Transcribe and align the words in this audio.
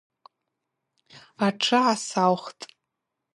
Атшы 1.45 1.79
гӏасаухтӏ. 1.85 2.61